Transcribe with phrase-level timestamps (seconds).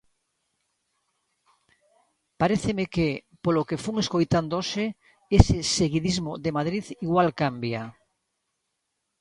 [2.39, 3.07] Paréceme que,
[3.43, 4.85] polo que fun escoitando hoxe,
[5.37, 7.81] ese seguidismo de Madrid igual cambia.